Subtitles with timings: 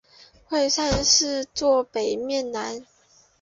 [0.45, 2.83] 会善寺坐北面南。